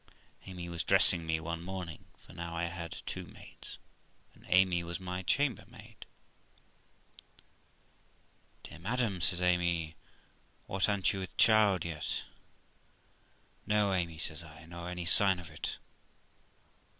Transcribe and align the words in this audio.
Amy 0.47 0.67
was 0.67 0.83
dressing 0.83 1.27
me 1.27 1.39
one 1.39 1.61
morning, 1.61 2.05
for 2.17 2.33
now 2.33 2.55
I 2.55 2.65
had 2.65 3.03
two 3.05 3.23
maids, 3.23 3.77
and 4.33 4.43
Amy 4.47 4.83
was 4.83 4.99
my 4.99 5.21
chambermaid. 5.21 6.07
'Dear 8.63 8.79
madam', 8.79 9.21
says 9.21 9.43
Amy, 9.43 9.95
'whatl 10.65 10.89
a'nt 10.91 11.13
you 11.13 11.19
with 11.19 11.37
child 11.37 11.85
yet?' 11.85 12.23
'No, 13.67 13.93
Amy', 13.93 14.17
says 14.17 14.43
I; 14.43 14.65
'nor 14.65 14.89
any 14.89 15.05
sign 15.05 15.37
of 15.37 15.51
it.' 15.51 15.77